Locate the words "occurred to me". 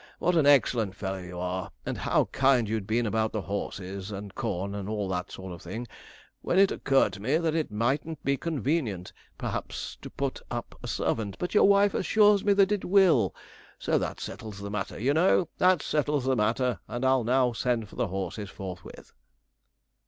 6.71-7.37